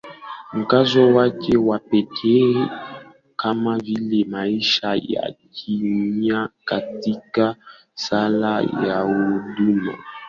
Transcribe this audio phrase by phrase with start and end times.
[0.53, 2.65] mkazo wake wa pekee
[3.35, 7.55] kama vile maisha ya kimya katika
[7.95, 8.57] sala
[8.95, 9.97] au huduma